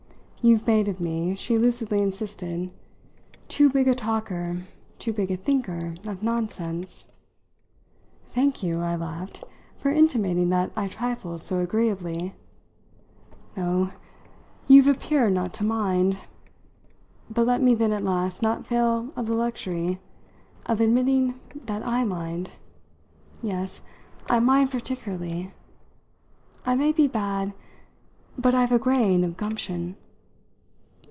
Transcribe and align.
"You've 0.43 0.65
made 0.65 0.87
of 0.87 0.99
me," 0.99 1.35
she 1.35 1.59
lucidly 1.59 2.01
insisted, 2.01 2.71
"too 3.47 3.69
big 3.69 3.87
a 3.87 3.93
talker, 3.93 4.61
too 4.97 5.13
big 5.13 5.29
a 5.29 5.37
thinker, 5.37 5.93
of 6.07 6.23
nonsense." 6.23 7.05
"Thank 8.25 8.63
you," 8.63 8.79
I 8.81 8.95
laughed, 8.95 9.43
"for 9.77 9.91
intimating 9.91 10.49
that 10.49 10.71
I 10.75 10.87
trifle 10.87 11.37
so 11.37 11.59
agreeably." 11.59 12.33
"Oh, 13.55 13.93
you've 14.67 14.87
appeared 14.87 15.33
not 15.33 15.53
to 15.53 15.63
mind! 15.63 16.17
But 17.29 17.45
let 17.45 17.61
me 17.61 17.75
then 17.75 17.91
at 17.93 18.03
last 18.03 18.41
not 18.41 18.65
fail 18.65 19.13
of 19.15 19.27
the 19.27 19.35
luxury 19.35 19.99
of 20.65 20.81
admitting 20.81 21.39
that 21.53 21.85
I 21.85 22.03
mind. 22.03 22.53
Yes, 23.43 23.81
I 24.27 24.39
mind 24.39 24.71
particularly. 24.71 25.53
I 26.65 26.73
may 26.73 26.91
be 26.91 27.07
bad, 27.07 27.53
but 28.39 28.55
I've 28.55 28.71
a 28.71 28.79
grain 28.79 29.23
of 29.23 29.37
gumption." 29.37 29.97